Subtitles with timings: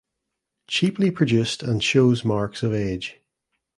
[0.65, 3.21] Cheaply produced and shows marks of age.